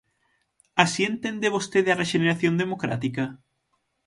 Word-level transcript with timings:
¿Así 0.83 1.01
entende 1.11 1.53
vostede 1.55 1.89
a 1.91 1.99
rexeneración 2.01 2.53
democrática? 2.63 3.23